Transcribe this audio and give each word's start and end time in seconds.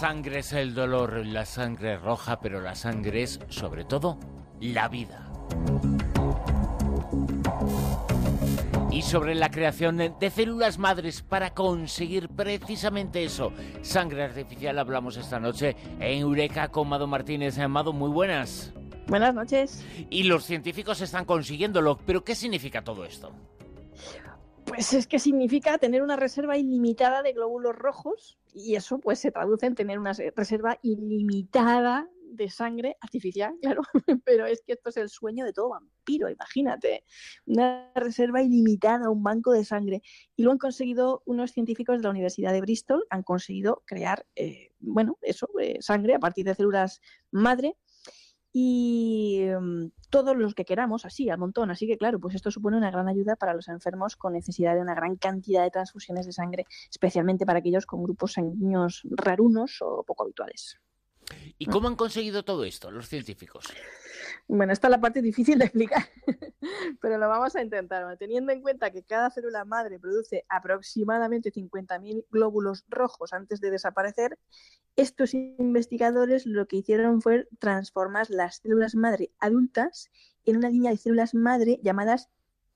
sangre 0.00 0.38
es 0.38 0.54
el 0.54 0.72
dolor, 0.72 1.26
la 1.26 1.44
sangre 1.44 1.92
es 1.92 2.00
roja, 2.00 2.40
pero 2.40 2.62
la 2.62 2.74
sangre 2.74 3.22
es, 3.22 3.38
sobre 3.50 3.84
todo, 3.84 4.18
la 4.58 4.88
vida. 4.88 5.30
Y 8.90 9.02
sobre 9.02 9.34
la 9.34 9.50
creación 9.50 9.98
de 9.98 10.30
células 10.30 10.78
madres 10.78 11.20
para 11.20 11.50
conseguir 11.50 12.30
precisamente 12.30 13.22
eso. 13.24 13.52
Sangre 13.82 14.24
artificial 14.24 14.78
hablamos 14.78 15.18
esta 15.18 15.38
noche 15.38 15.76
en 15.98 16.20
Eureka 16.20 16.68
con 16.68 16.88
Mado 16.88 17.06
Martínez. 17.06 17.58
Mado, 17.68 17.92
muy 17.92 18.08
buenas. 18.08 18.72
Buenas 19.06 19.34
noches. 19.34 19.84
Y 20.08 20.22
los 20.22 20.46
científicos 20.46 21.02
están 21.02 21.26
consiguiéndolo. 21.26 21.98
¿Pero 22.06 22.24
qué 22.24 22.34
significa 22.34 22.82
todo 22.82 23.04
esto? 23.04 23.32
Pues 24.70 24.92
es 24.92 25.08
que 25.08 25.18
significa 25.18 25.78
tener 25.78 26.00
una 26.00 26.14
reserva 26.14 26.56
ilimitada 26.56 27.22
de 27.22 27.32
glóbulos 27.32 27.74
rojos 27.74 28.38
y 28.54 28.76
eso 28.76 29.00
pues 29.00 29.18
se 29.18 29.32
traduce 29.32 29.66
en 29.66 29.74
tener 29.74 29.98
una 29.98 30.12
reserva 30.12 30.78
ilimitada 30.82 32.08
de 32.22 32.48
sangre 32.48 32.96
artificial, 33.00 33.54
claro, 33.62 33.82
pero 34.24 34.46
es 34.46 34.62
que 34.64 34.74
esto 34.74 34.90
es 34.90 34.96
el 34.96 35.08
sueño 35.08 35.44
de 35.44 35.52
todo 35.52 35.70
vampiro, 35.70 36.30
imagínate, 36.30 37.04
una 37.46 37.90
reserva 37.96 38.42
ilimitada, 38.42 39.10
un 39.10 39.24
banco 39.24 39.50
de 39.50 39.64
sangre. 39.64 40.02
Y 40.36 40.44
lo 40.44 40.52
han 40.52 40.58
conseguido 40.58 41.22
unos 41.26 41.50
científicos 41.50 41.98
de 41.98 42.04
la 42.04 42.10
Universidad 42.10 42.52
de 42.52 42.60
Bristol, 42.60 43.04
han 43.10 43.24
conseguido 43.24 43.82
crear, 43.86 44.24
eh, 44.36 44.70
bueno, 44.78 45.18
eso, 45.22 45.48
eh, 45.60 45.78
sangre 45.80 46.14
a 46.14 46.20
partir 46.20 46.44
de 46.44 46.54
células 46.54 47.00
madre 47.32 47.76
y 48.52 49.42
em, 49.42 49.90
todos 50.10 50.36
los 50.36 50.54
que 50.54 50.64
queramos, 50.64 51.04
así, 51.04 51.30
al 51.30 51.38
montón. 51.38 51.70
Así 51.70 51.86
que, 51.86 51.96
claro, 51.96 52.18
pues 52.18 52.34
esto 52.34 52.50
supone 52.50 52.76
una 52.76 52.90
gran 52.90 53.08
ayuda 53.08 53.36
para 53.36 53.54
los 53.54 53.68
enfermos 53.68 54.16
con 54.16 54.32
necesidad 54.32 54.74
de 54.74 54.80
una 54.80 54.94
gran 54.94 55.16
cantidad 55.16 55.62
de 55.62 55.70
transfusiones 55.70 56.26
de 56.26 56.32
sangre, 56.32 56.66
especialmente 56.90 57.46
para 57.46 57.60
aquellos 57.60 57.86
con 57.86 58.02
grupos 58.02 58.32
sanguíneos 58.32 59.02
rarunos 59.10 59.78
o 59.82 60.02
poco 60.04 60.24
habituales. 60.24 60.80
¿Y 61.58 61.66
cómo 61.66 61.88
han 61.88 61.96
conseguido 61.96 62.42
todo 62.44 62.64
esto 62.64 62.90
los 62.90 63.08
científicos? 63.08 63.66
Bueno, 64.52 64.72
esta 64.72 64.88
es 64.88 64.90
la 64.90 65.00
parte 65.00 65.22
difícil 65.22 65.60
de 65.60 65.66
explicar, 65.66 66.02
pero 67.00 67.18
lo 67.18 67.28
vamos 67.28 67.54
a 67.54 67.62
intentar. 67.62 68.16
Teniendo 68.18 68.50
en 68.50 68.62
cuenta 68.62 68.90
que 68.90 69.04
cada 69.04 69.30
célula 69.30 69.64
madre 69.64 70.00
produce 70.00 70.44
aproximadamente 70.48 71.52
50.000 71.52 72.26
glóbulos 72.32 72.84
rojos 72.88 73.32
antes 73.32 73.60
de 73.60 73.70
desaparecer, 73.70 74.40
estos 74.96 75.34
investigadores 75.34 76.46
lo 76.46 76.66
que 76.66 76.78
hicieron 76.78 77.22
fue 77.22 77.46
transformar 77.60 78.28
las 78.28 78.56
células 78.56 78.96
madre 78.96 79.30
adultas 79.38 80.10
en 80.44 80.56
una 80.56 80.68
línea 80.68 80.90
de 80.90 80.96
células 80.96 81.32
madre 81.32 81.78
llamadas 81.84 82.28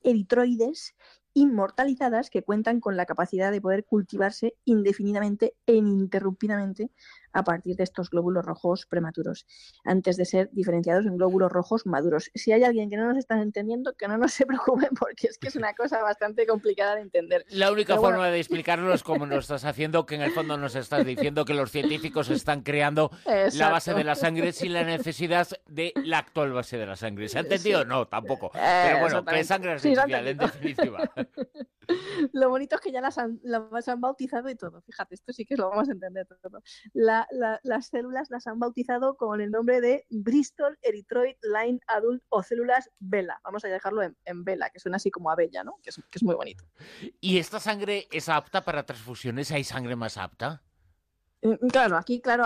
eritroides 0.04 0.94
inmortalizadas 1.32 2.30
que 2.30 2.44
cuentan 2.44 2.78
con 2.78 2.96
la 2.96 3.04
capacidad 3.04 3.50
de 3.50 3.60
poder 3.60 3.84
cultivarse 3.84 4.56
indefinidamente 4.64 5.56
e 5.66 5.74
ininterrumpidamente 5.74 6.92
a 7.34 7.44
partir 7.44 7.76
de 7.76 7.84
estos 7.84 8.08
glóbulos 8.10 8.44
rojos 8.44 8.86
prematuros, 8.86 9.46
antes 9.84 10.16
de 10.16 10.24
ser 10.24 10.48
diferenciados 10.52 11.04
en 11.04 11.16
glóbulos 11.16 11.52
rojos 11.52 11.84
maduros. 11.84 12.30
Si 12.34 12.52
hay 12.52 12.64
alguien 12.64 12.88
que 12.88 12.96
no 12.96 13.08
nos 13.08 13.18
está 13.18 13.40
entendiendo, 13.42 13.94
que 13.94 14.08
no 14.08 14.16
nos 14.16 14.32
se 14.32 14.46
preocupen 14.46 14.90
porque 14.98 15.26
es 15.26 15.38
que 15.38 15.48
es 15.48 15.56
una 15.56 15.74
cosa 15.74 16.02
bastante 16.02 16.46
complicada 16.46 16.94
de 16.94 17.02
entender. 17.02 17.44
La 17.50 17.70
única 17.70 17.96
forma 17.96 18.28
de 18.28 18.38
explicarlo 18.38 18.94
es 18.94 19.02
como 19.02 19.26
nos 19.26 19.44
estás 19.44 19.64
haciendo, 19.64 20.06
que 20.06 20.14
en 20.14 20.22
el 20.22 20.30
fondo 20.30 20.56
nos 20.56 20.74
estás 20.76 21.04
diciendo 21.04 21.44
que 21.44 21.54
los 21.54 21.70
científicos 21.70 22.30
están 22.30 22.62
creando 22.62 23.10
la 23.24 23.70
base 23.70 23.92
de 23.94 24.04
la 24.04 24.14
sangre 24.14 24.52
sin 24.52 24.72
la 24.72 24.84
necesidad 24.84 25.48
de 25.66 25.92
la 25.96 26.18
actual 26.18 26.52
base 26.52 26.78
de 26.78 26.86
la 26.86 26.96
sangre. 26.96 27.28
¿Se 27.28 27.38
ha 27.38 27.40
entendido? 27.42 27.84
No, 27.84 28.06
tampoco. 28.06 28.50
Pero 28.52 29.00
bueno, 29.00 29.24
que 29.24 29.40
es 29.40 29.46
sangre 29.46 29.72
artificial, 29.72 30.28
en 30.28 30.38
definitiva. 30.38 31.10
lo 32.32 32.48
bonito 32.48 32.76
es 32.76 32.80
que 32.80 32.92
ya 32.92 33.00
las 33.00 33.18
han, 33.18 33.40
bautizado 34.00 34.48
y 34.48 34.54
todo. 34.54 34.82
Fíjate, 34.82 35.14
esto 35.14 35.32
sí 35.32 35.44
que 35.44 35.56
lo 35.56 35.70
vamos 35.70 35.88
a 35.88 35.92
entender 35.92 36.26
todo. 36.42 36.62
las 36.92 37.86
células 37.86 38.30
las 38.30 38.46
han 38.46 38.58
bautizado 38.58 39.16
con 39.16 39.40
el 39.40 39.50
nombre 39.50 39.80
de 39.80 40.06
Bristol 40.10 40.78
Erythroid 40.82 41.36
Line 41.42 41.80
Adult 41.86 42.22
o 42.28 42.42
células 42.42 42.90
Vela. 42.98 43.40
Vamos 43.44 43.64
a 43.64 43.68
dejarlo 43.68 44.02
en, 44.02 44.44
Vela, 44.44 44.70
que 44.70 44.80
suena 44.80 44.96
así 44.96 45.10
como 45.10 45.30
abella, 45.30 45.64
¿no? 45.64 45.78
Que 45.82 45.90
es 45.90 46.22
muy 46.22 46.34
bonito. 46.34 46.64
¿Y 47.20 47.38
esta 47.38 47.60
sangre 47.60 48.06
es 48.10 48.28
apta 48.28 48.64
para 48.64 48.84
transfusiones? 48.84 49.50
¿Hay 49.52 49.64
sangre 49.64 49.96
más 49.96 50.16
apta? 50.16 50.62
Mm, 51.44 51.68
claro, 51.68 51.98
aquí, 51.98 52.22
claro, 52.22 52.44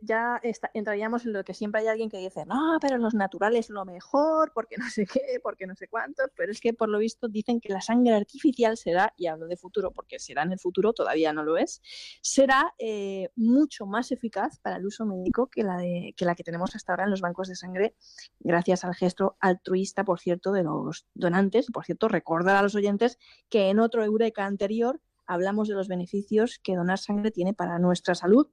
ya 0.00 0.40
entraríamos 0.74 1.24
en 1.24 1.32
lo 1.32 1.44
que 1.44 1.54
siempre 1.54 1.82
hay 1.82 1.86
alguien 1.86 2.10
que 2.10 2.18
dice, 2.18 2.44
no, 2.44 2.76
pero 2.80 2.98
los 2.98 3.14
naturales 3.14 3.70
lo 3.70 3.84
mejor, 3.84 4.50
porque 4.52 4.76
no 4.78 4.90
sé 4.90 5.06
qué, 5.06 5.38
porque 5.40 5.64
no 5.68 5.76
sé 5.76 5.86
cuántos, 5.86 6.26
pero 6.36 6.50
es 6.50 6.60
que 6.60 6.72
por 6.74 6.88
lo 6.88 6.98
visto 6.98 7.28
dicen 7.28 7.60
que 7.60 7.72
la 7.72 7.80
sangre 7.80 8.16
artificial 8.16 8.76
será, 8.76 9.14
y 9.16 9.28
hablo 9.28 9.46
de 9.46 9.56
futuro 9.56 9.92
porque 9.92 10.18
será 10.18 10.42
en 10.42 10.50
el 10.50 10.58
futuro, 10.58 10.92
todavía 10.92 11.32
no 11.32 11.44
lo 11.44 11.56
es, 11.56 11.80
será 12.20 12.74
eh, 12.78 13.30
mucho 13.36 13.86
más 13.86 14.10
eficaz 14.10 14.58
para 14.58 14.76
el 14.76 14.86
uso 14.86 15.06
médico 15.06 15.46
que 15.46 15.62
la, 15.62 15.76
de, 15.76 16.12
que 16.16 16.24
la 16.24 16.34
que 16.34 16.42
tenemos 16.42 16.74
hasta 16.74 16.92
ahora 16.94 17.04
en 17.04 17.10
los 17.10 17.20
bancos 17.20 17.46
de 17.46 17.54
sangre, 17.54 17.94
gracias 18.40 18.82
al 18.84 18.96
gesto 18.96 19.36
altruista, 19.38 20.02
por 20.02 20.18
cierto, 20.18 20.50
de 20.50 20.64
los 20.64 21.06
donantes. 21.14 21.66
Por 21.72 21.84
cierto, 21.84 22.08
recordar 22.08 22.56
a 22.56 22.62
los 22.62 22.74
oyentes 22.74 23.18
que 23.48 23.68
en 23.70 23.78
otro 23.78 24.02
Eureka 24.02 24.46
anterior 24.46 25.00
hablamos 25.32 25.68
de 25.68 25.74
los 25.74 25.88
beneficios 25.88 26.58
que 26.62 26.76
donar 26.76 26.98
sangre 26.98 27.30
tiene 27.30 27.54
para 27.54 27.78
nuestra 27.78 28.14
salud. 28.14 28.48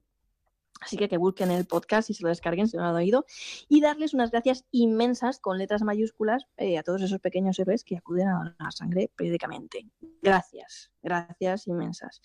Así 0.81 0.95
que 0.95 1.09
que 1.09 1.17
busquen 1.17 1.51
el 1.51 1.66
podcast 1.66 2.09
y 2.09 2.13
se 2.13 2.23
lo 2.23 2.29
descarguen 2.29 2.67
si 2.67 2.78
no 2.78 2.84
lo 2.84 2.90
han 2.90 2.95
oído. 2.95 3.25
Y 3.67 3.81
darles 3.81 4.13
unas 4.13 4.31
gracias 4.31 4.66
inmensas 4.72 5.40
con 5.40 5.57
letras 5.57 5.81
mayúsculas 5.84 6.45
eh, 6.57 6.78
a 6.78 6.84
todos 6.84 7.01
esos 7.01 7.19
pequeños 7.19 7.59
héroes 7.59 7.84
que 7.84 7.97
acuden 7.97 8.29
a 8.29 8.38
donar 8.38 8.73
sangre 8.73 9.12
periódicamente. 9.16 9.85
Gracias, 10.22 10.91
gracias 11.01 11.67
inmensas. 11.67 12.22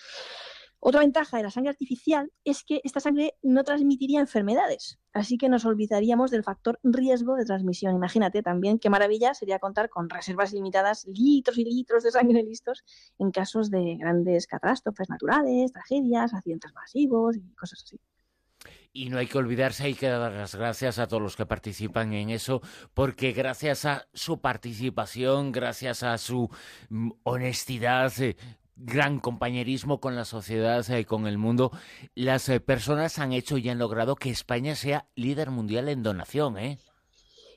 Otra 0.87 1.01
ventaja 1.01 1.39
de 1.39 1.43
la 1.43 1.51
sangre 1.51 1.71
artificial 1.71 2.31
es 2.45 2.63
que 2.63 2.83
esta 2.85 3.01
sangre 3.01 3.39
no 3.43 3.65
transmitiría 3.65 4.21
enfermedades, 4.21 4.99
así 5.15 5.39
que 5.39 5.49
nos 5.49 5.65
olvidaríamos 5.65 6.31
del 6.31 6.45
factor 6.45 6.79
riesgo 6.83 7.37
de 7.37 7.47
transmisión. 7.47 7.95
Imagínate 7.95 8.43
también 8.43 8.79
qué 8.79 8.91
maravilla 8.91 9.33
sería 9.33 9.59
contar 9.59 9.89
con 9.89 10.11
reservas 10.11 10.53
limitadas, 10.53 11.07
litros 11.07 11.57
y 11.57 11.65
litros 11.65 12.03
de 12.03 12.11
sangre 12.11 12.43
listos 12.43 12.85
en 13.19 13.31
casos 13.31 13.71
de 13.71 13.97
grandes 13.99 14.47
catástrofes 14.47 15.09
naturales, 15.09 15.73
tragedias, 15.73 16.35
accidentes 16.35 16.75
masivos 16.75 17.35
y 17.39 17.55
cosas 17.55 17.83
así. 17.83 17.99
Y 18.93 19.09
no 19.09 19.17
hay 19.17 19.27
que 19.27 19.39
olvidarse, 19.39 19.85
hay 19.85 19.95
que 19.95 20.09
dar 20.09 20.33
las 20.33 20.55
gracias 20.55 20.99
a 20.99 21.09
todos 21.09 21.23
los 21.23 21.35
que 21.35 21.47
participan 21.47 22.13
en 22.13 22.29
eso, 22.29 22.61
porque 22.93 23.33
gracias 23.33 23.87
a 23.87 24.07
su 24.13 24.39
participación, 24.43 25.51
gracias 25.51 26.03
a 26.03 26.19
su 26.19 26.51
mm, 26.91 27.11
honestidad, 27.23 28.13
eh, 28.21 28.37
gran 28.77 29.21
compañerismo 29.21 30.01
con 30.01 30.17
la 30.17 30.25
sociedad 30.25 30.85
y 30.97 31.05
con 31.05 31.27
el 31.27 31.39
mundo, 31.39 31.71
las 32.15 32.49
eh, 32.49 32.61
personas 32.61 33.19
han 33.19 33.33
hecho 33.33 33.59
y 33.59 33.69
han 33.69 33.79
logrado 33.79 34.17
que 34.17 34.31
España 34.31 34.75
sea 34.75 35.07
líder 35.15 35.51
mundial 35.51 35.89
en 35.89 36.03
donación, 36.03 36.59
¿eh? 36.59 36.79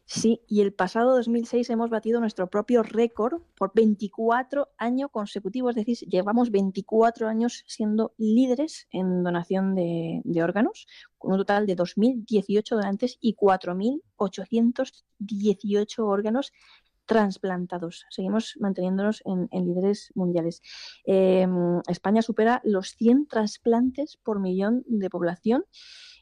Sí, 0.09 0.41
y 0.47 0.61
el 0.61 0.71
pasado 0.71 1.17
2006 1.17 1.69
hemos 1.69 1.89
batido 1.89 2.21
nuestro 2.21 2.49
propio 2.49 2.81
récord 2.81 3.41
por 3.57 3.73
24 3.75 4.69
años 4.77 5.09
consecutivos, 5.11 5.75
es 5.75 5.85
decir, 5.85 6.07
llevamos 6.07 6.49
24 6.49 7.27
años 7.27 7.65
siendo 7.67 8.13
líderes 8.17 8.87
en 8.91 9.21
donación 9.21 9.75
de, 9.75 10.21
de 10.23 10.43
órganos, 10.43 10.87
con 11.17 11.33
un 11.33 11.39
total 11.39 11.65
de 11.65 11.75
2.018 11.75 12.69
donantes 12.69 13.17
y 13.19 13.35
4.818 13.35 15.99
órganos 15.99 16.53
transplantados. 17.07 18.05
Seguimos 18.11 18.55
manteniéndonos 18.59 19.23
en, 19.25 19.47
líderes 19.65 20.11
mundiales. 20.13 20.61
Em, 21.05 21.81
España 21.87 22.21
supera 22.21 22.61
los 22.63 22.91
100 22.91 23.27
trasplantes 23.27 24.17
por 24.17 24.39
millón 24.39 24.83
de 24.87 25.09
población 25.09 25.65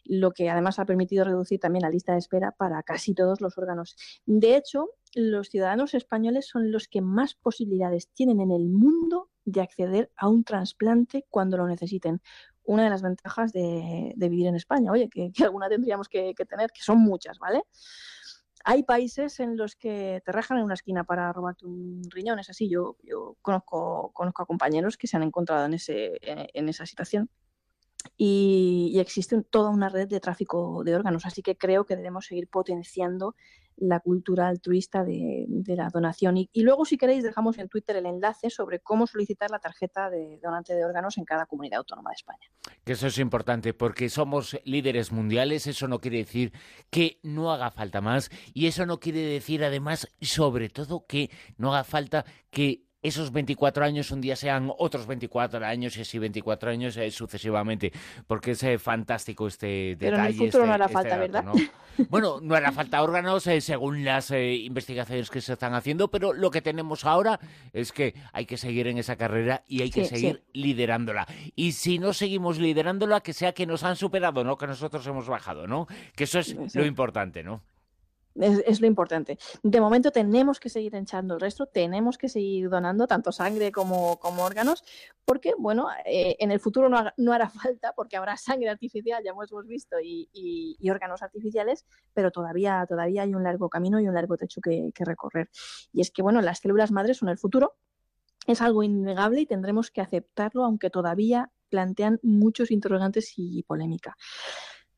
lo 0.06 0.32
que 0.32 0.50
además 0.50 0.80
ha 0.80 0.86
permitido 0.86 1.26
reducir 1.26 1.60
también 1.60 1.82
la 1.82 1.90
lista 1.90 2.14
de 2.14 2.20
espera 2.20 2.52
para 2.52 2.82
casi 2.84 3.14
todos 3.14 3.42
los 3.42 3.58
órganos. 3.58 3.96
De 4.26 4.56
hecho, 4.56 4.90
los 5.16 5.50
ciudadanos 5.50 5.94
españoles 5.94 6.48
son 6.48 6.72
los 6.72 6.88
que 6.88 7.02
más 7.02 7.34
posibilidades 7.34 8.10
tienen 8.10 8.40
en 8.40 8.52
el 8.52 8.70
mundo 8.70 9.32
de 9.46 9.62
acceder 9.62 10.12
a 10.16 10.28
un 10.28 10.44
trasplante 10.44 11.26
cuando 11.30 11.58
lo 11.58 11.68
necesiten. 11.68 12.22
Una 12.64 12.84
de 12.84 12.90
las 12.90 13.02
ventajas 13.02 13.52
de, 13.52 14.14
vivir 14.16 14.48
en 14.48 14.56
España, 14.56 14.92
oye, 14.92 15.10
que, 15.10 15.32
alguna 15.44 15.70
tendríamos 15.70 16.10
que, 16.10 16.34
que 16.36 16.46
tener, 16.46 16.72
que 16.72 16.82
son 16.82 17.00
muchas, 17.00 17.38
¿vale? 17.40 17.64
Hay 18.68 18.84
países 18.84 19.40
en 19.40 19.58
los 19.58 19.76
que 19.76 20.22
te 20.26 20.32
rejan 20.32 20.58
en 20.58 20.64
una 20.64 20.74
esquina 20.74 21.04
para 21.04 21.32
robarte 21.32 21.68
un 21.68 22.02
riñón, 22.10 22.40
es 22.40 22.50
así. 22.50 22.68
Yo, 22.68 22.98
yo 23.04 23.38
conozco, 23.44 24.12
conozco 24.12 24.42
a 24.42 24.48
compañeros 24.48 24.98
que 24.98 25.06
se 25.08 25.18
han 25.18 25.24
encontrado 25.24 25.66
en, 25.66 25.76
ese, 25.76 26.18
en 26.22 26.68
esa 26.68 26.88
situación 26.88 27.30
y, 28.18 28.98
existe 29.00 29.42
toda 29.44 29.70
una 29.70 29.90
red 29.90 30.08
de 30.08 30.20
tráfico 30.20 30.84
de 30.84 30.96
órganos. 30.96 31.26
Así 31.26 31.42
que 31.42 31.58
creo 31.58 31.86
que 31.86 31.96
debemos 31.96 32.26
seguir 32.26 32.48
potenciando 32.48 33.36
la 33.78 34.00
cultura 34.00 34.48
altruista 34.48 35.04
de, 35.04 35.48
la 35.68 35.90
donación. 35.90 36.38
Y, 36.38 36.50
luego, 36.62 36.86
si 36.86 36.98
queréis, 36.98 37.24
dejamos 37.24 37.58
en 37.58 37.68
Twitter 37.68 37.98
el 37.98 38.06
enlace 38.06 38.50
sobre 38.50 38.80
cómo 38.80 39.06
solicitar 39.06 39.52
la 39.52 39.60
tarjeta 39.60 40.10
de 40.10 40.40
donante 40.42 40.74
de 40.74 40.86
órganos 40.86 41.18
en 41.18 41.26
cada 41.26 41.46
comunidad 41.46 41.80
autónoma 41.80 42.12
de 42.12 42.16
España. 42.16 42.50
Que 42.84 42.94
eso 42.94 43.08
es 43.08 43.18
importante, 43.18 43.74
porque 43.74 44.10
somos 44.10 44.58
líderes 44.64 45.12
mundiales, 45.12 45.68
eso 45.68 45.88
no 45.88 46.00
quiere 46.00 46.18
decir 46.18 46.54
que 46.90 47.20
no 47.24 47.52
haga 47.52 47.72
falta 47.72 48.00
más, 48.00 48.30
y 48.54 48.68
eso 48.68 48.86
no 48.86 49.00
quiere 49.00 49.20
decir, 49.20 49.64
además, 49.64 50.08
sobre 50.22 50.70
todo, 50.70 51.06
que 51.06 51.30
no 51.58 51.74
haga 51.74 51.84
falta 51.84 52.26
que 52.50 52.85
esos 53.08 53.32
24 53.32 53.86
años 53.86 54.12
un 54.12 54.22
día 54.22 54.36
sean 54.36 54.72
otros 54.78 55.06
24 55.08 55.66
años 55.66 55.96
y 55.98 56.02
así 56.02 56.20
24 56.20 56.72
años 56.72 56.98
eh, 56.98 57.12
sucesivamente, 57.12 57.92
porque 58.28 58.52
es 58.52 58.64
eh, 58.64 58.78
fantástico 58.80 59.48
este 59.48 59.96
detalle. 59.98 59.98
Pero 60.00 60.18
en 60.18 60.26
el 60.26 60.34
futuro 60.34 60.64
este, 60.64 60.68
no 60.68 60.74
hará 60.74 60.86
este 60.86 60.94
falta, 60.94 61.10
dato, 61.18 61.22
¿verdad? 61.22 61.44
¿no? 61.44 61.54
Bueno, 62.10 62.40
no 62.42 62.56
hará 62.56 62.72
falta 62.74 63.02
órganos 63.02 63.48
eh, 63.48 63.62
según 63.62 64.04
las 64.04 64.30
investigaciones 64.32 65.30
que 65.30 65.40
se 65.40 65.54
están 65.54 65.74
haciendo, 65.74 66.10
pero 66.10 66.34
lo 66.34 66.52
que 66.52 66.62
tenemos 66.62 67.06
ahora 67.06 67.40
es 67.72 67.92
que 67.94 68.14
hay 68.34 68.46
que 68.46 68.58
seguir 68.58 68.88
en 68.88 68.98
esa 68.98 69.16
carrera 69.16 69.64
y 69.68 69.82
hay 69.82 69.90
que 69.92 70.04
Sí, 70.04 70.10
seguir 70.16 70.44
liderándola. 70.54 71.26
Y 71.56 71.72
si 71.72 72.00
no 72.00 72.12
seguimos 72.14 72.58
liderándola, 72.60 73.22
que 73.22 73.34
sea 73.34 73.54
que 73.54 73.66
nos 73.66 73.84
han 73.84 73.96
superado, 73.96 74.44
no 74.44 74.58
que 74.58 74.68
nosotros 74.68 75.06
hemos 75.08 75.28
bajado, 75.28 75.68
¿no? 75.68 75.88
Que 76.16 76.26
eso 76.26 76.40
es 76.40 76.48
Sí. 76.48 76.78
lo 76.78 76.86
importante, 76.86 77.44
¿no? 77.44 77.62
Es, 78.36 78.82
lo 78.82 78.88
importante. 78.88 79.38
De 79.64 79.80
momento 79.80 80.12
tenemos 80.12 80.60
que 80.60 80.70
seguir 80.70 80.94
echando 80.96 81.36
el 81.36 81.40
resto, 81.40 81.68
tenemos 81.68 82.18
que 82.18 82.28
seguir 82.28 82.70
donando 82.70 83.08
tanto 83.08 83.32
sangre 83.32 83.72
como, 83.72 84.18
como 84.20 84.44
órganos, 84.44 84.84
porque, 85.24 85.54
bueno, 85.58 85.88
eh, 86.06 86.36
en 86.40 86.52
el 86.52 86.60
futuro 86.60 86.90
no, 86.90 87.02
no 87.16 87.32
hará 87.32 87.50
falta, 87.50 87.94
porque 87.96 88.18
habrá 88.18 88.36
sangre 88.36 88.70
artificial, 88.70 89.24
ya 89.24 89.32
hemos 89.32 89.50
visto, 89.66 90.00
y, 90.02 90.30
y- 90.34 90.76
y 90.80 90.90
órganos 90.90 91.22
artificiales, 91.24 91.86
pero 92.14 92.30
todavía, 92.32 92.86
todavía 92.90 93.24
hay 93.24 93.34
un 93.34 93.44
largo 93.44 93.70
camino 93.70 94.02
y 94.02 94.08
un 94.08 94.14
largo 94.16 94.36
techo 94.36 94.60
que, 94.62 94.92
que 94.94 95.06
recorrer. 95.06 95.50
Y 95.94 96.02
es 96.02 96.12
que, 96.12 96.22
bueno, 96.22 96.42
las 96.42 96.60
células 96.60 96.92
madres 96.92 97.18
son 97.18 97.30
el 97.30 97.38
futuro, 97.38 97.76
es 98.48 98.62
algo 98.62 98.84
innegable 98.84 99.42
y 99.42 99.46
tendremos 99.46 99.92
que 99.92 100.02
aceptarlo, 100.02 100.66
aunque 100.66 100.90
todavía 100.90 101.52
plantean 101.70 102.20
muchos 102.22 102.70
interrogantes 102.70 103.34
y 103.38 103.64
polémica. 103.64 104.16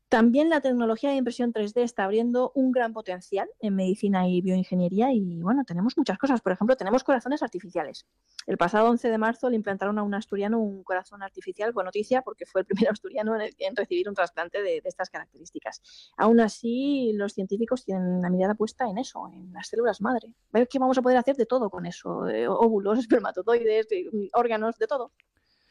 También 0.08 0.48
la 0.48 0.62
tecnología 0.62 1.10
de 1.10 1.16
impresión 1.16 1.52
3D 1.52 1.82
está 1.82 2.04
abriendo 2.04 2.50
un 2.54 2.72
gran 2.72 2.94
potencial 2.94 3.46
en 3.60 3.74
medicina 3.74 4.26
y 4.26 4.40
bioingeniería 4.40 5.12
y 5.12 5.42
bueno, 5.42 5.64
tenemos 5.66 5.98
muchas 5.98 6.16
cosas. 6.16 6.40
Por 6.40 6.52
ejemplo, 6.52 6.76
tenemos 6.76 7.04
corazones 7.04 7.42
artificiales. 7.42 8.06
El 8.46 8.56
pasado 8.56 8.88
11 8.88 9.10
de 9.10 9.18
marzo 9.18 9.50
le 9.50 9.56
implantaron 9.56 9.98
a 9.98 10.02
un 10.02 10.14
asturiano 10.14 10.60
un 10.60 10.82
corazón 10.82 11.22
artificial, 11.22 11.74
fue 11.74 11.84
noticia 11.84 12.22
porque 12.22 12.46
fue 12.46 12.62
el 12.62 12.66
primer 12.66 12.88
asturiano 12.92 13.36
en, 13.38 13.76
recibir 13.76 14.08
un 14.08 14.14
trasplante 14.14 14.62
de, 14.62 14.80
estas 14.82 15.10
características. 15.10 15.82
Aún 16.16 16.40
así, 16.40 17.12
los 17.14 17.34
científicos 17.34 17.84
tienen 17.84 18.22
la 18.22 18.30
mirada 18.30 18.54
puesta 18.54 18.88
en 18.88 18.96
eso, 18.96 19.28
en 19.30 19.52
las 19.52 19.68
células 19.68 20.00
madre. 20.00 20.32
Ver 20.50 20.68
qué 20.68 20.78
vamos 20.78 20.96
a 20.96 21.02
poder 21.02 21.18
hacer 21.18 21.36
de 21.36 21.44
todo 21.44 21.68
con 21.68 21.84
eso, 21.84 22.26
eh, 22.28 22.48
óvulos, 22.48 22.98
espermatozoides, 22.98 23.92
eh, 23.92 24.08
órganos, 24.32 24.78
de 24.78 24.86
todo. 24.86 25.12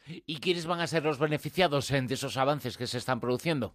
¿Y 0.06 0.38
quiénes 0.38 0.66
van 0.66 0.80
a 0.80 0.86
ser 0.86 1.02
los 1.02 1.18
beneficiados 1.18 1.90
eh, 1.90 2.00
de 2.00 2.14
esos 2.14 2.36
avances 2.36 2.76
que 2.76 2.86
se 2.86 2.98
están 2.98 3.18
produciendo? 3.18 3.74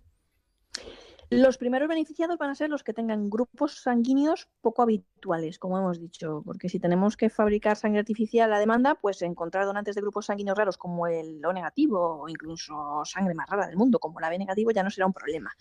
Los 1.41 1.57
primeros 1.57 1.87
beneficiados 1.87 2.37
van 2.37 2.49
a 2.49 2.55
ser 2.55 2.69
los 2.69 2.83
que 2.83 2.93
tengan 2.93 3.29
grupos 3.29 3.81
sanguíneos 3.81 4.49
poco 4.61 4.81
habituales, 4.81 5.59
como 5.59 5.77
hemos 5.77 5.99
dicho, 5.99 6.41
porque 6.45 6.69
si 6.69 6.79
tenemos 6.79 7.17
que 7.17 7.29
fabricar 7.29 7.75
sangre 7.77 7.99
artificial 7.99 8.51
a 8.53 8.59
demanda, 8.59 8.95
pues 8.95 9.21
encontrar 9.21 9.65
donantes 9.65 9.95
de 9.95 10.01
grupos 10.01 10.25
sanguíneos 10.27 10.57
raros 10.57 10.77
como 10.77 11.07
el 11.07 11.43
O 11.45 11.53
negativo 11.53 12.21
o 12.21 12.29
incluso 12.29 13.01
sangre 13.05 13.33
más 13.33 13.49
rara 13.49 13.67
del 13.67 13.77
mundo, 13.77 13.99
como 13.99 14.19
la 14.19 14.29
B 14.29 14.37
negativo, 14.37 14.71
ya 14.71 14.83
no 14.83 14.89
será 14.89 15.05
un 15.07 15.13
problema. 15.13 15.51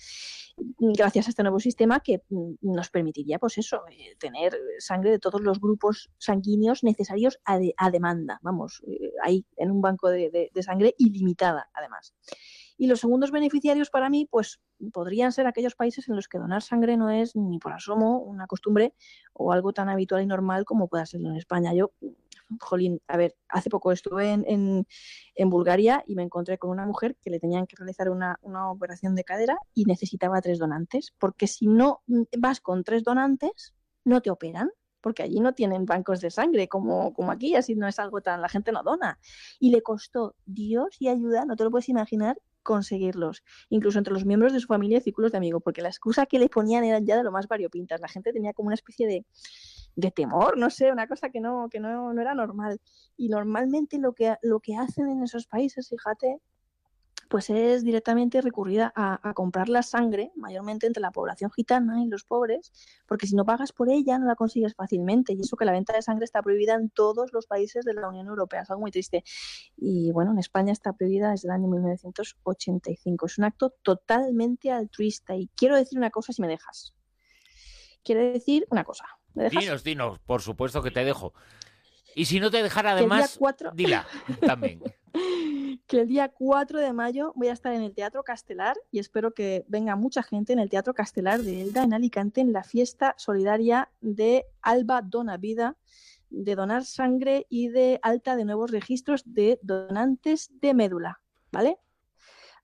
Gracias 0.79 1.27
a 1.27 1.31
este 1.31 1.43
nuevo 1.43 1.61
sistema 1.61 2.01
que 2.01 2.23
mm, 2.29 2.55
nos 2.61 2.91
permitiría, 2.91 3.39
pues 3.39 3.59
eso, 3.59 3.83
eh, 3.91 4.17
tener 4.19 4.59
sangre 4.79 5.11
de 5.11 5.19
todos 5.19 5.41
los 5.41 5.61
grupos 5.61 6.11
sanguíneos 6.19 6.85
necesarios 6.85 7.39
a, 7.45 7.59
de- 7.59 7.75
a 7.77 7.91
demanda, 7.91 8.39
vamos, 8.43 8.83
eh, 8.87 9.13
ahí 9.23 9.47
en 9.57 9.71
un 9.71 9.81
banco 9.81 10.09
de- 10.11 10.51
sangre 10.63 10.95
ilimitada, 10.99 11.71
además. 11.75 12.15
Y 12.83 12.89
los 12.89 12.99
segundos 12.99 13.31
beneficiarios 13.31 13.91
para 13.91 14.11
mí, 14.11 14.27
pues 14.29 14.61
podrían 14.93 15.31
ser 15.31 15.47
aquellos 15.47 15.77
países 15.77 16.09
en 16.09 16.17
los 16.17 16.27
que 16.27 16.39
donar 16.39 16.63
sangre 16.63 16.97
no 16.97 17.11
es 17.11 17.37
ni 17.37 17.61
por 17.61 17.73
asomo 17.73 18.19
una 18.19 18.49
costumbre 18.49 18.93
o 19.35 19.53
algo 19.53 19.73
tan 19.73 19.89
habitual 19.89 20.21
y 20.21 20.27
normal 20.27 20.65
como 20.65 20.89
pueda 20.89 21.07
serlo 21.07 21.31
en 21.31 21.37
España. 21.37 21.73
Yo, 21.75 21.93
jolín, 22.59 23.01
a 23.07 23.17
ver, 23.17 23.37
hace 23.49 23.71
poco 23.71 23.93
estuve 23.93 24.33
en, 24.33 24.85
en- 25.37 25.49
Bulgaria 25.49 26.03
y 26.09 26.17
me 26.17 26.25
encontré 26.25 26.59
con 26.59 26.71
una 26.71 26.85
mujer 26.85 27.17
que 27.23 27.31
le 27.31 27.39
tenían 27.39 27.69
que 27.69 27.77
realizar 27.77 28.11
una, 28.11 28.41
una 28.43 28.69
operación 28.73 29.15
de 29.15 29.23
cadera 29.23 29.57
y 29.75 29.85
necesitaba 29.85 30.41
tres 30.41 30.59
donantes, 30.59 31.15
porque 31.21 31.47
si 31.47 31.69
no 31.69 32.03
vas 32.37 32.61
con 32.61 32.83
tres 32.83 33.05
donantes, 33.05 33.77
no 34.05 34.21
te 34.23 34.31
operan. 34.31 34.71
Porque 35.01 35.23
allí 35.23 35.39
no 35.39 35.53
tienen 35.53 35.85
bancos 35.85 36.21
de 36.21 36.31
sangre 36.31 36.67
como, 36.69 37.13
como 37.13 37.31
aquí, 37.31 37.55
así 37.57 37.75
no 37.77 37.87
es 37.89 37.99
algo 38.01 38.21
tan. 38.21 38.41
La 38.41 38.49
gente 38.49 38.71
no 38.71 38.83
dona. 38.85 39.19
Y 39.61 39.71
le 39.71 39.83
costó 39.83 40.35
Dios 40.47 40.97
y 41.01 41.09
ayuda, 41.09 41.45
no 41.45 41.57
te 41.57 41.65
lo 41.65 41.71
puedes 41.73 41.89
imaginar, 41.89 42.39
conseguirlos 42.63 43.43
incluso 43.69 43.99
entre 43.99 44.13
los 44.13 44.25
miembros 44.25 44.53
de 44.53 44.61
su 44.61 44.67
familia 44.67 44.99
y 44.99 45.01
círculos 45.01 45.33
de 45.33 45.39
amigos, 45.39 45.63
porque 45.65 45.83
la 45.83 45.89
excusa 45.89 46.27
que 46.27 46.39
le 46.39 46.49
ponían 46.49 46.85
eran 46.85 47.05
ya 47.05 47.17
de 47.17 47.25
lo 47.25 47.33
más 47.33 47.49
variopintas. 47.49 48.01
La 48.01 48.09
gente 48.09 48.33
tenía 48.33 48.53
como 48.53 48.69
una 48.69 48.75
especie 48.75 49.07
de, 49.07 49.25
de 49.97 50.11
temor, 50.11 50.59
no 50.59 50.71
sé, 50.71 50.91
una 50.91 51.07
cosa 51.07 51.31
que 51.31 51.41
no, 51.41 51.69
que 51.71 51.81
no, 51.81 52.13
no 52.13 52.21
era 52.21 52.35
normal. 52.35 52.81
Y 53.17 53.29
normalmente 53.29 53.99
lo 53.99 54.13
que, 54.13 54.37
lo 54.43 54.61
que 54.61 54.77
hacen 54.77 55.09
en 55.09 55.23
esos 55.23 55.47
países, 55.47 55.89
fíjate, 55.89 56.39
pues 57.33 57.49
es 57.49 57.83
directamente 57.83 58.43
recurrir 58.43 58.83
a, 58.83 58.93
a 58.95 59.33
comprar 59.33 59.71
la 59.71 59.83
sangre, 59.83 60.33
mayormente 60.37 60.87
entre 60.87 61.01
la 61.01 61.13
población 61.13 61.51
gitana 61.51 62.03
y 62.03 62.07
los 62.07 62.25
pobres, 62.25 62.75
porque 63.07 63.27
si 63.27 63.35
no 63.35 63.47
pagas 63.47 63.73
por 63.73 63.89
ella 63.89 64.19
no 64.19 64.27
la 64.27 64.35
consigues 64.35 64.75
fácilmente. 64.75 65.33
Y 65.33 65.41
eso 65.41 65.57
que 65.57 65.65
la 65.65 65.73
venta 65.73 65.95
de 65.95 66.03
sangre 66.03 66.27
está 66.27 66.43
prohibida 66.43 66.75
en 66.75 66.91
todos 66.91 67.33
los 67.33 67.47
países 67.47 67.87
de 67.87 67.95
la 67.95 68.07
Unión 68.07 68.27
Europea, 68.27 68.61
es 68.61 68.71
algo 68.71 68.83
muy 68.83 68.91
triste. 68.91 69.25
Y 69.79 70.13
bueno, 70.13 70.33
en 70.33 70.41
España 70.41 70.75
está 70.75 70.93
prohibida 70.93 71.31
desde 71.31 71.49
el 71.49 71.53
año 71.53 71.69
1985. 71.69 73.25
Es 73.25 73.39
un 73.39 73.45
acto 73.45 73.71
totalmente 73.81 74.71
altruista. 74.71 75.35
Y 75.35 75.49
quiero 75.57 75.77
decir 75.77 75.99
una 75.99 76.11
cosa 76.11 76.35
si 76.35 76.43
me 76.43 76.49
dejas. 76.49 76.95
Quiero 78.05 78.21
decir 78.21 78.67
una 78.69 78.85
cosa. 78.85 79.07
¿Me 79.33 79.45
dejas? 79.45 79.59
Dinos, 79.59 79.85
dinos, 79.85 80.19
por 80.19 80.43
supuesto 80.43 80.83
que 80.83 80.91
te 80.91 81.03
dejo. 81.03 81.33
Y 82.15 82.27
si 82.27 82.41
no 82.41 82.51
te 82.51 82.63
dejara 82.63 82.93
además, 82.93 83.37
4 83.39 83.71
dila 83.75 84.07
también. 84.47 84.83
Que 85.93 86.01
el 86.01 86.09
día 86.09 86.31
4 86.31 86.81
de 86.81 86.95
mayo 86.95 87.35
voy 87.37 87.49
a 87.49 87.53
estar 87.53 87.75
en 87.75 87.83
el 87.83 87.93
Teatro 87.93 88.23
Castelar 88.23 88.79
y 88.91 88.99
espero 88.99 89.35
que 89.35 89.67
venga 89.69 89.95
mucha 89.95 90.23
gente 90.23 90.55
en 90.55 90.59
el 90.59 90.71
Teatro 90.71 90.95
Castelar 90.95 91.43
de 91.43 91.61
Elda, 91.61 91.83
en 91.83 91.93
Alicante, 91.93 92.41
en 92.41 92.55
la 92.55 92.65
fiesta 92.65 93.15
solidaria 93.19 93.91
de 94.01 94.47
Alba 94.63 95.03
Dona 95.03 95.37
Vida, 95.37 95.77
de 96.31 96.55
donar 96.55 96.87
sangre 96.87 97.47
y 97.51 97.69
de 97.69 98.01
alta 98.03 98.37
de 98.37 98.47
nuevos 98.47 98.71
registros 98.71 99.23
de 99.27 99.61
donantes 99.61 100.51
de 100.63 100.73
médula, 100.73 101.21
¿vale? 101.53 101.77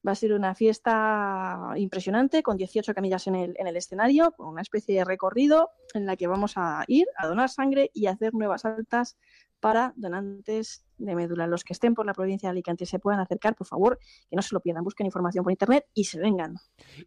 Va 0.06 0.12
a 0.12 0.14
ser 0.14 0.32
una 0.32 0.54
fiesta 0.54 1.74
impresionante 1.76 2.42
con 2.42 2.56
18 2.56 2.94
camillas 2.94 3.26
en 3.26 3.34
el, 3.34 3.54
en 3.58 3.66
el 3.66 3.76
escenario, 3.76 4.32
con 4.38 4.48
una 4.48 4.62
especie 4.62 4.96
de 4.96 5.04
recorrido 5.04 5.68
en 5.92 6.06
la 6.06 6.16
que 6.16 6.28
vamos 6.28 6.54
a 6.56 6.82
ir 6.86 7.06
a 7.18 7.26
donar 7.26 7.50
sangre 7.50 7.90
y 7.92 8.06
hacer 8.06 8.32
nuevas 8.32 8.64
altas 8.64 9.18
para 9.60 9.92
donantes 9.96 10.84
de 10.98 11.14
médula. 11.14 11.46
Los 11.46 11.64
que 11.64 11.72
estén 11.72 11.94
por 11.94 12.06
la 12.06 12.14
provincia 12.14 12.48
de 12.48 12.52
Alicante 12.52 12.86
se 12.86 12.98
puedan 12.98 13.20
acercar, 13.20 13.54
por 13.54 13.66
favor, 13.66 13.98
que 14.28 14.36
no 14.36 14.42
se 14.42 14.54
lo 14.54 14.60
pierdan, 14.60 14.84
busquen 14.84 15.06
información 15.06 15.44
por 15.44 15.52
internet 15.52 15.86
y 15.94 16.04
se 16.04 16.18
vengan. 16.18 16.56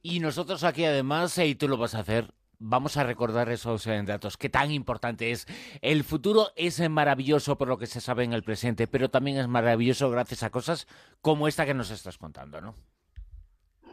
Y 0.01 0.19
nosotros 0.19 0.63
aquí 0.63 0.85
además, 0.85 1.37
eh, 1.37 1.47
y 1.47 1.55
tú 1.55 1.67
lo 1.67 1.77
vas 1.77 1.95
a 1.95 1.99
hacer, 1.99 2.33
vamos 2.61 2.95
a 2.97 3.03
recordar 3.03 3.49
esos 3.49 3.85
eh, 3.87 4.01
datos, 4.05 4.37
que 4.37 4.49
tan 4.49 4.71
importante 4.71 5.31
es. 5.31 5.47
El 5.81 6.03
futuro 6.03 6.49
es 6.55 6.79
eh, 6.79 6.89
maravilloso 6.89 7.57
por 7.57 7.67
lo 7.67 7.77
que 7.77 7.87
se 7.87 8.01
sabe 8.01 8.23
en 8.23 8.33
el 8.33 8.43
presente, 8.43 8.87
pero 8.87 9.09
también 9.09 9.37
es 9.37 9.47
maravilloso 9.47 10.09
gracias 10.09 10.43
a 10.43 10.51
cosas 10.51 10.87
como 11.21 11.47
esta 11.47 11.65
que 11.65 11.73
nos 11.73 11.89
estás 11.89 12.17
contando, 12.17 12.61
¿no? 12.61 12.75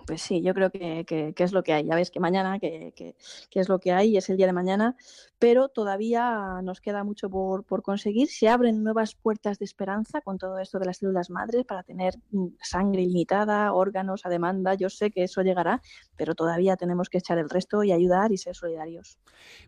Pues 0.09 0.23
sí, 0.23 0.41
yo 0.41 0.55
creo 0.55 0.71
que, 0.71 1.05
que- 1.05 1.35
es 1.37 1.53
lo 1.53 1.63
que 1.63 1.75
hay. 1.75 1.85
Ya 1.85 1.95
ves 1.95 2.11
que 2.11 2.19
mañana, 2.19 2.59
que, 2.59 2.93
que- 2.97 3.15
que 3.51 3.61
es 3.61 3.69
lo 3.69 3.79
que 3.79 3.93
hay, 3.93 4.17
es 4.17 4.31
el 4.31 4.39
día 4.39 4.47
de 4.47 4.55
mañana, 4.55 4.97
pero 5.39 5.69
todavía 5.69 6.63
nos 6.63 6.81
queda 6.81 7.05
mucho 7.05 7.29
por, 7.29 7.63
por 7.65 7.83
conseguir. 7.83 8.29
Se 8.29 8.49
abren 8.49 8.83
nuevas 8.83 9.15
puertas 9.15 9.59
de 9.59 9.67
esperanza 9.67 10.23
con 10.23 10.39
todo 10.39 10.59
esto 10.61 10.79
de 10.79 10.87
las 10.87 10.97
células 10.97 11.29
madres 11.29 11.67
para 11.67 11.83
tener 11.83 12.15
mm, 12.31 12.47
sangre 12.63 13.03
ilimitada, 13.03 13.71
órganos 13.75 14.25
a 14.25 14.31
demanda. 14.31 14.73
Yo 14.73 14.89
sé 14.89 15.11
que 15.11 15.25
eso 15.25 15.43
llegará, 15.43 15.83
pero 16.17 16.35
todavía 16.35 16.77
tenemos 16.77 17.11
que 17.11 17.19
echar 17.19 17.37
el 17.37 17.51
resto 17.51 17.85
y 17.85 17.93
ayudar 17.93 18.33
y 18.33 18.39
ser 18.39 18.57
solidarios. 18.57 19.19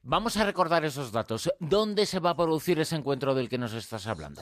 Vamos 0.03 0.39
a 0.39 0.47
recordar 0.47 0.87
esos 0.87 1.13
datos. 1.13 1.53
¿Dónde 1.61 2.07
se 2.07 2.19
va 2.19 2.31
a 2.31 2.37
producir 2.37 2.81
ese 2.81 2.97
encuentro 2.97 3.35
del 3.35 3.51
que 3.51 3.59
nos 3.59 3.75
estás 3.75 4.07
hablando? 4.07 4.41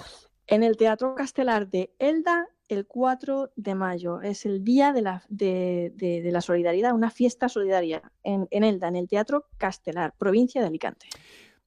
En 0.50 0.62
el 0.62 0.78
Teatro 0.78 1.14
Castelar 1.14 1.69
de 1.69 1.93
Elda, 1.99 2.49
el 2.69 2.87
4 2.87 3.50
de 3.55 3.75
mayo. 3.75 4.23
Es 4.23 4.47
el 4.47 4.64
día 4.64 4.95
de 4.95 5.02
la, 5.02 5.23
de, 5.28 6.23
la 6.25 6.40
solidaridad, 6.40 6.95
una 6.95 7.11
fiesta 7.11 7.50
solidaria 7.50 8.00
en, 8.23 8.49
en 8.50 8.64
Elda, 8.64 8.88
en 8.88 8.97
el 8.97 9.09
Teatro 9.09 9.45
Castelar, 9.59 10.14
provincia 10.17 10.62
de 10.62 10.69
Alicante. 10.69 11.07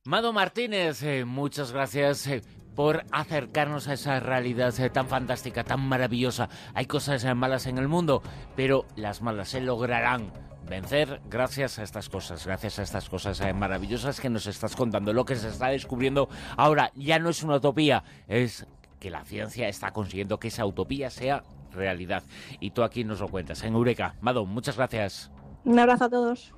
Mado 0.04 0.34
Martínez, 0.34 1.04
eh, 1.04 1.26
muchas 1.26 1.72
gracias 1.72 2.26
eh, 2.26 2.42
por 2.76 3.04
acercarnos 3.12 3.88
a 3.88 3.94
esa 3.94 4.20
realidad 4.20 4.74
eh, 4.80 4.90
tan 4.90 5.08
fantástica, 5.08 5.64
tan 5.64 5.82
maravillosa. 5.82 6.50
Hay 6.74 6.88
cosas 6.88 7.24
malas 7.36 7.68
en 7.68 7.78
el 7.78 7.88
mundo, 7.88 8.24
pero 8.56 8.86
las 8.96 9.22
malas 9.22 9.50
se 9.50 9.62
lograrán 9.62 10.34
vencer 10.72 11.20
gracias 11.30 11.80
a 11.80 11.84
estas 11.84 12.08
cosas, 12.08 12.46
gracias 12.46 12.80
a 12.80 12.84
estas 12.84 13.10
cosas 13.10 13.42
eh, 13.42 13.54
maravillosas 13.54 14.22
que 14.22 14.30
nos 14.30 14.48
estás 14.48 14.76
contando. 14.76 15.12
Lo 15.12 15.26
que 15.26 15.36
se 15.36 15.50
está 15.50 15.68
descubriendo 15.68 16.30
ahora 16.56 16.92
ya 16.96 17.20
no 17.20 17.30
es 17.30 17.44
una 17.44 17.58
utopía, 17.58 18.06
es 18.30 18.66
que 18.98 19.10
la 19.10 19.26
ciencia 19.26 19.68
está 19.68 19.92
consiguiendo 19.92 20.40
que 20.40 20.48
esa 20.48 20.66
utopía 20.66 21.10
sea 21.10 21.44
realidad. 21.74 22.24
Y 22.62 22.72
tú 22.72 22.84
aquí 22.84 23.04
nos 23.04 23.20
lo 23.20 23.28
cuentas 23.28 23.64
en 23.64 23.74
Eureka. 23.74 24.16
Mado, 24.22 24.46
muchas 24.46 24.78
gracias. 24.78 25.30
Un 25.66 25.78
abrazo 25.78 26.06
a 26.06 26.10
todos. 26.10 26.54